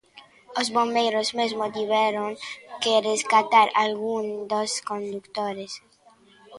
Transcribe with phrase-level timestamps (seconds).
[0.59, 2.29] Os bombeiros mesmo tiveron
[2.81, 5.71] que rescatar algún dos condutores.